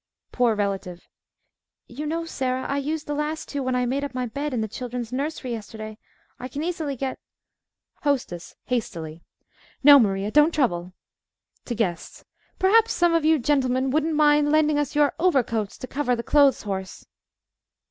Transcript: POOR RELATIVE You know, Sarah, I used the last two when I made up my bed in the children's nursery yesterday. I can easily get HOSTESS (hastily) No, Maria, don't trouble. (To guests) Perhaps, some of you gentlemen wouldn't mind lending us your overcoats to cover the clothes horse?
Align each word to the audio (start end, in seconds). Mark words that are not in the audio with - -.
POOR 0.31 0.55
RELATIVE 0.55 1.07
You 1.85 2.07
know, 2.07 2.25
Sarah, 2.25 2.63
I 2.65 2.79
used 2.79 3.05
the 3.05 3.13
last 3.13 3.47
two 3.47 3.61
when 3.61 3.75
I 3.75 3.85
made 3.85 4.03
up 4.03 4.15
my 4.15 4.25
bed 4.25 4.51
in 4.51 4.61
the 4.61 4.67
children's 4.67 5.13
nursery 5.13 5.51
yesterday. 5.51 5.99
I 6.39 6.47
can 6.47 6.63
easily 6.63 6.95
get 6.95 7.19
HOSTESS 8.01 8.55
(hastily) 8.65 9.21
No, 9.83 9.99
Maria, 9.99 10.31
don't 10.31 10.55
trouble. 10.55 10.93
(To 11.65 11.75
guests) 11.75 12.25
Perhaps, 12.57 12.93
some 12.93 13.13
of 13.13 13.25
you 13.25 13.37
gentlemen 13.37 13.91
wouldn't 13.91 14.15
mind 14.15 14.51
lending 14.51 14.79
us 14.79 14.95
your 14.95 15.13
overcoats 15.19 15.77
to 15.77 15.85
cover 15.85 16.15
the 16.15 16.23
clothes 16.23 16.63
horse? 16.63 17.05